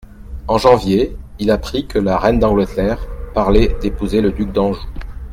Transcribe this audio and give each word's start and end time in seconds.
En 0.47 0.57
janvier, 0.57 1.15
il 1.37 1.51
apprit 1.51 1.85
que 1.85 1.99
la 1.99 2.17
reine 2.17 2.39
d'Angleterre 2.39 3.05
parlait 3.35 3.77
d'épouser 3.83 4.19
le 4.19 4.31
duc 4.31 4.51
d'Anjou. 4.51 4.81